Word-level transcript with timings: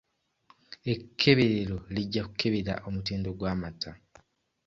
Ekkeberero 0.91 1.77
lijja 1.93 2.21
kukebera 2.27 2.73
omutindo 2.87 3.29
gw'amata. 3.37 3.91